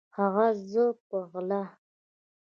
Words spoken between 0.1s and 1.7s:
هغه زه په غلا